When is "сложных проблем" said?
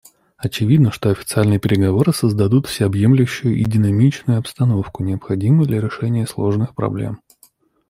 6.25-7.21